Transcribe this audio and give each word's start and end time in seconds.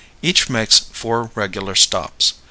Each 0.23 0.49
makes 0.49 0.79
four 0.79 1.29
regular 1.35 1.75
stops. 1.75 2.33